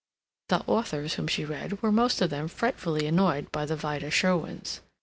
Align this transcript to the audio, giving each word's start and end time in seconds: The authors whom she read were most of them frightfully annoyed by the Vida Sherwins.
The 0.49 0.61
authors 0.61 1.13
whom 1.13 1.27
she 1.27 1.45
read 1.45 1.83
were 1.83 1.91
most 1.91 2.21
of 2.23 2.31
them 2.31 2.47
frightfully 2.47 3.05
annoyed 3.05 3.51
by 3.51 3.67
the 3.67 3.75
Vida 3.75 4.09
Sherwins. 4.09 4.81